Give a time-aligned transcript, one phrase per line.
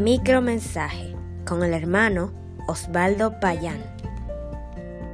[0.00, 1.14] Micromensaje
[1.46, 2.32] con el hermano
[2.66, 3.82] Osvaldo Payán.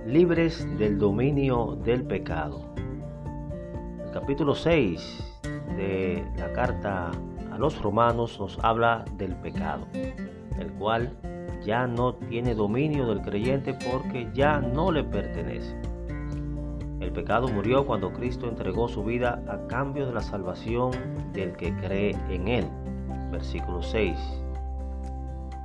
[0.06, 2.72] Libres del dominio del pecado.
[4.04, 5.40] El capítulo 6
[5.76, 7.10] de la carta
[7.50, 11.16] a los romanos nos habla del pecado, el cual
[11.64, 15.74] ya no tiene dominio del creyente porque ya no le pertenece.
[17.00, 20.92] El pecado murió cuando Cristo entregó su vida a cambio de la salvación
[21.32, 22.68] del que cree en él.
[23.32, 24.45] Versículo 6.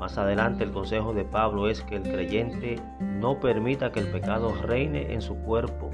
[0.02, 4.52] Más adelante el consejo de Pablo es que el creyente no permita que el pecado
[4.64, 5.92] reine en su cuerpo,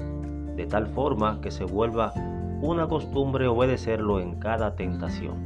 [0.56, 2.14] de tal forma que se vuelva
[2.62, 5.44] una costumbre obedecerlo en cada tentación.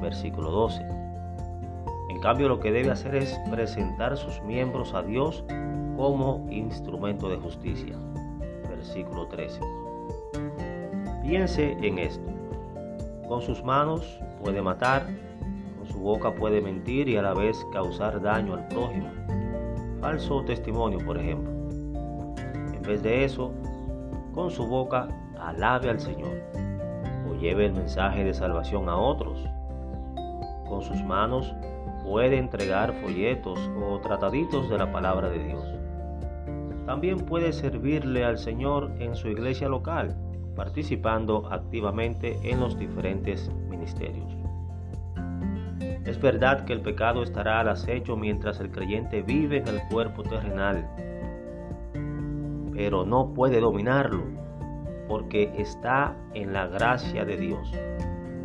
[0.00, 0.80] Versículo 12.
[2.10, 5.44] En cambio lo que debe hacer es presentar sus miembros a Dios
[5.96, 7.96] como instrumento de justicia
[8.68, 9.60] versículo 13.
[11.22, 12.30] Piense en esto.
[13.26, 15.06] Con sus manos puede matar,
[15.88, 19.08] su boca puede mentir y a la vez causar daño al prójimo.
[20.00, 21.50] Falso testimonio, por ejemplo.
[22.74, 23.52] En vez de eso,
[24.32, 25.08] con su boca
[25.40, 26.40] alabe al Señor
[27.28, 29.44] o lleve el mensaje de salvación a otros.
[30.68, 31.54] Con sus manos
[32.04, 35.78] puede entregar folletos o trataditos de la palabra de Dios
[36.88, 40.16] también puede servirle al Señor en su iglesia local,
[40.56, 44.37] participando activamente en los diferentes ministerios.
[46.08, 50.22] Es verdad que el pecado estará al acecho mientras el creyente vive en el cuerpo
[50.22, 50.88] terrenal,
[52.72, 54.24] pero no puede dominarlo,
[55.06, 57.70] porque está en la gracia de Dios,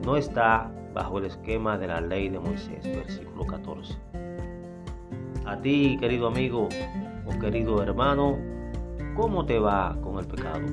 [0.06, 3.98] no está bajo el esquema de la ley de Moisés, versículo 14.
[5.46, 6.68] A ti, querido amigo,
[7.26, 8.40] o querido hermano,
[9.16, 10.66] ¿cómo te va con el pecado?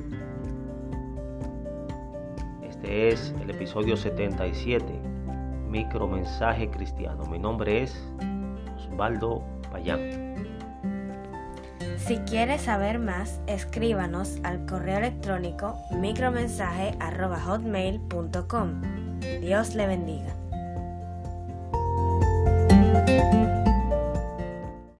[2.63, 5.20] Este es el episodio 77,
[5.71, 7.25] micromensaje cristiano.
[7.25, 7.95] Mi nombre es
[8.77, 10.31] Osvaldo Payán.
[11.97, 18.81] Si quieres saber más, escríbanos al correo electrónico micromensaje.hotmail.com.
[19.39, 20.40] Dios le bendiga.